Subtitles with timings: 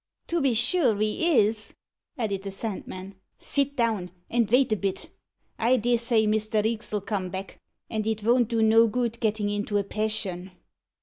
[0.29, 1.75] "To be sure ve is,"
[2.17, 3.13] added the Sandman.
[3.37, 5.11] "Sit down, and vait a bit.
[5.59, 6.63] I dessay Mr.
[6.63, 10.49] Reeks'll come back, and it von't do no good gettin' into a passion."